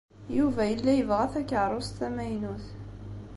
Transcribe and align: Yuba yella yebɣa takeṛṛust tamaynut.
Yuba 0.37 0.61
yella 0.69 0.91
yebɣa 0.95 1.25
takeṛṛust 1.33 1.91
tamaynut. 1.99 2.65